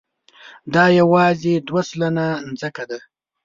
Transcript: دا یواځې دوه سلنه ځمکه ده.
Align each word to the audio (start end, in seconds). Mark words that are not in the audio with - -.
دا 0.73 0.85
یواځې 0.99 1.53
دوه 1.67 1.81
سلنه 1.89 2.27
ځمکه 2.59 2.83
ده. 2.89 2.99